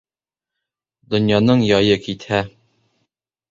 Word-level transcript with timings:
Донъяның 1.15 1.63
яйы 1.73 2.01
китһә 2.09 2.43